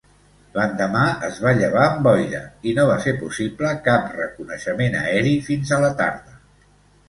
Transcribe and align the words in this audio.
L'endemà 0.53 1.03
es 1.27 1.37
va 1.47 1.51
llevar 1.59 1.83
amb 1.89 2.01
boira 2.07 2.41
i 2.71 2.75
no 2.79 2.87
va 2.93 2.97
ser 3.05 3.15
possible 3.21 3.77
cap 3.91 4.11
reconeixement 4.17 5.01
aeri 5.07 5.39
fins 5.53 5.79
a 5.79 5.83
la 5.89 5.97
tarda. 6.05 6.39